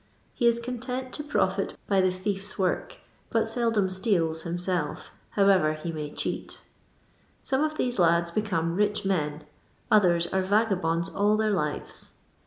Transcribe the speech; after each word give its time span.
He 0.33 0.47
is 0.47 0.57
content 0.57 1.13
to 1.13 1.23
profit 1.23 1.77
by 1.87 2.01
the 2.01 2.09
thief's 2.11 2.57
work, 2.57 2.97
bat 3.31 3.45
seldom 3.45 3.87
sfeu/s 3.87 4.41
himself, 4.41 5.11
however 5.37 5.77
be 5.83 5.91
may 5.91 6.09
cheat 6.11 6.57
I 6.59 6.65
Some 7.43 7.63
of 7.63 7.77
these 7.77 7.99
lids 7.99 8.31
become 8.31 8.75
rich 8.75 9.05
men; 9.05 9.43
othen 9.91 10.27
are' 10.33 10.41
vagabonds 10.41 11.09
all 11.09 11.37
their 11.37 11.51
lives. 11.51 12.15